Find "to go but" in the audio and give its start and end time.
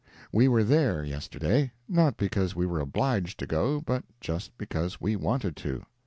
3.37-4.03